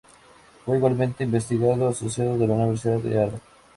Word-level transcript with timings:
Fue 0.65 0.77
igualmente 0.77 1.23
investigador 1.25 1.91
asociado 1.91 2.35
de 2.35 2.47
la 2.47 2.55
Universidad 2.55 2.97
de 2.97 3.19
Harvard. 3.21 3.41